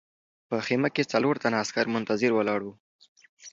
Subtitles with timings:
[0.49, 2.73] په خیمه کې څلور تنه عسکر منتظر ولاړ وو